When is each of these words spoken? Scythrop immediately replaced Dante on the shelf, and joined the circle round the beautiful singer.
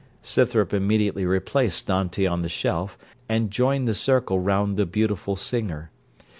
Scythrop 0.23 0.73
immediately 0.73 1.27
replaced 1.27 1.85
Dante 1.85 2.25
on 2.25 2.41
the 2.41 2.49
shelf, 2.49 2.97
and 3.29 3.51
joined 3.51 3.87
the 3.87 3.93
circle 3.93 4.39
round 4.39 4.75
the 4.75 4.87
beautiful 4.87 5.35
singer. 5.35 5.91